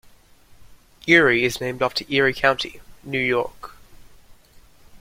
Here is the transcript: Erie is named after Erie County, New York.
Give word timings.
Erie 1.05 1.43
is 1.45 1.61
named 1.61 1.83
after 1.83 2.03
Erie 2.09 2.33
County, 2.33 2.81
New 3.03 3.19
York. 3.19 3.75